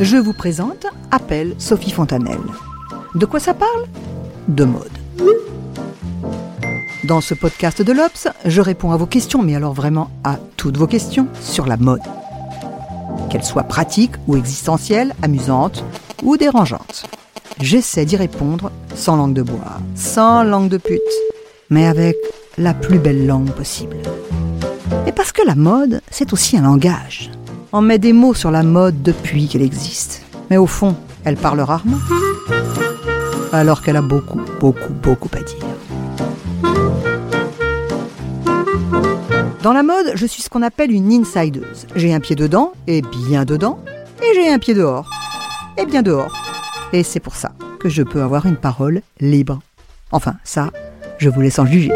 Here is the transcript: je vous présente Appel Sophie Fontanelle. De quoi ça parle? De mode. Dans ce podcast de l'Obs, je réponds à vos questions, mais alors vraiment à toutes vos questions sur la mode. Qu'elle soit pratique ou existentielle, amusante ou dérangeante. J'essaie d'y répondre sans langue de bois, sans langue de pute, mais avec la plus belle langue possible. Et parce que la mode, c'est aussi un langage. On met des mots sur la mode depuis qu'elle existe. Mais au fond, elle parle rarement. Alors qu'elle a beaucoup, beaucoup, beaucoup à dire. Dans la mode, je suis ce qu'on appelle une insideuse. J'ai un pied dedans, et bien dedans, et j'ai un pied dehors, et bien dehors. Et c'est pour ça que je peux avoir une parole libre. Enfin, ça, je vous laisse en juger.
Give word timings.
je 0.00 0.16
vous 0.18 0.34
présente 0.34 0.86
Appel 1.10 1.54
Sophie 1.58 1.90
Fontanelle. 1.90 2.38
De 3.14 3.24
quoi 3.24 3.40
ça 3.40 3.54
parle? 3.54 3.86
De 4.46 4.64
mode. 4.64 4.90
Dans 7.04 7.20
ce 7.20 7.34
podcast 7.34 7.80
de 7.80 7.92
l'Obs, 7.92 8.28
je 8.44 8.60
réponds 8.60 8.90
à 8.90 8.96
vos 8.96 9.06
questions, 9.06 9.42
mais 9.42 9.54
alors 9.54 9.72
vraiment 9.72 10.10
à 10.22 10.36
toutes 10.56 10.76
vos 10.76 10.86
questions 10.86 11.28
sur 11.40 11.66
la 11.66 11.76
mode. 11.76 12.02
Qu'elle 13.30 13.44
soit 13.44 13.62
pratique 13.62 14.12
ou 14.26 14.36
existentielle, 14.36 15.14
amusante 15.22 15.82
ou 16.22 16.36
dérangeante. 16.36 17.08
J'essaie 17.60 18.04
d'y 18.04 18.16
répondre 18.16 18.70
sans 18.94 19.16
langue 19.16 19.34
de 19.34 19.42
bois, 19.42 19.78
sans 19.94 20.42
langue 20.42 20.68
de 20.68 20.78
pute, 20.78 21.00
mais 21.70 21.86
avec 21.86 22.16
la 22.58 22.74
plus 22.74 22.98
belle 22.98 23.26
langue 23.26 23.50
possible. 23.50 23.96
Et 25.06 25.12
parce 25.12 25.32
que 25.32 25.46
la 25.46 25.54
mode, 25.54 26.02
c'est 26.10 26.32
aussi 26.34 26.58
un 26.58 26.62
langage. 26.62 27.30
On 27.78 27.82
met 27.82 27.98
des 27.98 28.14
mots 28.14 28.32
sur 28.32 28.50
la 28.50 28.62
mode 28.62 29.02
depuis 29.02 29.48
qu'elle 29.48 29.60
existe. 29.60 30.22
Mais 30.48 30.56
au 30.56 30.66
fond, 30.66 30.96
elle 31.26 31.36
parle 31.36 31.60
rarement. 31.60 31.98
Alors 33.52 33.82
qu'elle 33.82 33.96
a 33.96 34.00
beaucoup, 34.00 34.40
beaucoup, 34.58 34.94
beaucoup 34.94 35.28
à 35.34 35.42
dire. 35.42 35.66
Dans 39.62 39.74
la 39.74 39.82
mode, 39.82 40.12
je 40.14 40.24
suis 40.24 40.40
ce 40.40 40.48
qu'on 40.48 40.62
appelle 40.62 40.90
une 40.90 41.12
insideuse. 41.12 41.86
J'ai 41.94 42.14
un 42.14 42.20
pied 42.20 42.34
dedans, 42.34 42.72
et 42.86 43.02
bien 43.02 43.44
dedans, 43.44 43.78
et 44.22 44.34
j'ai 44.34 44.50
un 44.50 44.58
pied 44.58 44.72
dehors, 44.72 45.10
et 45.76 45.84
bien 45.84 46.00
dehors. 46.00 46.34
Et 46.94 47.02
c'est 47.02 47.20
pour 47.20 47.36
ça 47.36 47.52
que 47.78 47.90
je 47.90 48.02
peux 48.02 48.22
avoir 48.22 48.46
une 48.46 48.56
parole 48.56 49.02
libre. 49.20 49.58
Enfin, 50.12 50.36
ça, 50.44 50.70
je 51.18 51.28
vous 51.28 51.42
laisse 51.42 51.58
en 51.58 51.66
juger. 51.66 51.92